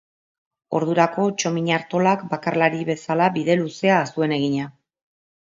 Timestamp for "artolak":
1.75-2.25